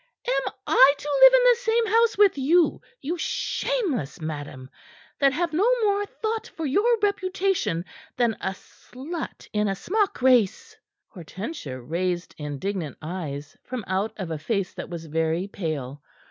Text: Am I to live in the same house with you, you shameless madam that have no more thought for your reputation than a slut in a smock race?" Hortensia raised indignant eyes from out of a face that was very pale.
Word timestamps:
Am 0.27 0.53
I 0.65 0.93
to 0.97 1.09
live 1.21 1.33
in 1.35 1.43
the 1.43 1.55
same 1.57 1.85
house 1.85 2.17
with 2.17 2.35
you, 2.35 2.81
you 3.01 3.19
shameless 3.19 4.19
madam 4.19 4.67
that 5.19 5.31
have 5.31 5.53
no 5.53 5.69
more 5.83 6.07
thought 6.07 6.47
for 6.47 6.65
your 6.65 6.97
reputation 7.03 7.85
than 8.17 8.33
a 8.41 8.55
slut 8.55 9.47
in 9.53 9.67
a 9.67 9.75
smock 9.75 10.23
race?" 10.23 10.75
Hortensia 11.13 11.79
raised 11.79 12.33
indignant 12.39 12.97
eyes 13.03 13.55
from 13.63 13.83
out 13.85 14.13
of 14.17 14.31
a 14.31 14.39
face 14.39 14.73
that 14.73 14.89
was 14.89 15.05
very 15.05 15.47
pale. 15.47 16.01